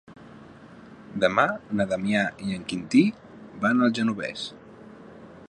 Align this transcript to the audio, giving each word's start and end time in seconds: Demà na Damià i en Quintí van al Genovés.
Demà 1.23 1.45
na 1.81 1.87
Damià 1.91 2.23
i 2.47 2.57
en 2.57 2.65
Quintí 2.73 3.05
van 3.67 3.87
al 3.91 3.95
Genovés. 4.01 4.49